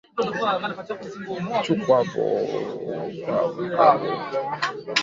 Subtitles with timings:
[1.43, 2.23] Nchu nkwavo.